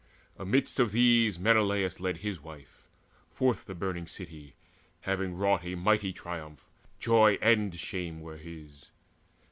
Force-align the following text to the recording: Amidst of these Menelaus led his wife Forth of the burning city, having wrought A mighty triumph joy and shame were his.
Amidst 0.39 0.79
of 0.79 0.93
these 0.93 1.37
Menelaus 1.37 1.99
led 1.99 2.17
his 2.17 2.41
wife 2.41 2.87
Forth 3.29 3.59
of 3.59 3.65
the 3.67 3.75
burning 3.75 4.07
city, 4.07 4.55
having 5.01 5.35
wrought 5.35 5.63
A 5.63 5.75
mighty 5.75 6.11
triumph 6.11 6.65
joy 6.99 7.37
and 7.39 7.75
shame 7.75 8.19
were 8.19 8.37
his. 8.37 8.89